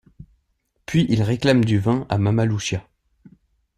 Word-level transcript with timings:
Puis, 0.87 1.05
il 1.09 1.21
réclame 1.21 1.63
du 1.63 1.77
vin 1.77 2.07
à 2.09 2.17
Mamma 2.17 2.45
Lucia. 2.45 2.89